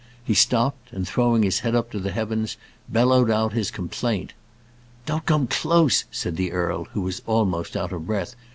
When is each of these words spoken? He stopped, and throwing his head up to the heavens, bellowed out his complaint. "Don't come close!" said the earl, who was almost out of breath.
He 0.23 0.33
stopped, 0.33 0.91
and 0.91 1.07
throwing 1.07 1.43
his 1.43 1.59
head 1.59 1.75
up 1.75 1.91
to 1.91 1.99
the 1.99 2.09
heavens, 2.09 2.57
bellowed 2.89 3.29
out 3.29 3.53
his 3.53 3.69
complaint. 3.69 4.33
"Don't 5.05 5.27
come 5.27 5.45
close!" 5.45 6.05
said 6.09 6.37
the 6.37 6.53
earl, 6.53 6.85
who 6.93 7.01
was 7.01 7.21
almost 7.27 7.77
out 7.77 7.91
of 7.91 8.07
breath. 8.07 8.35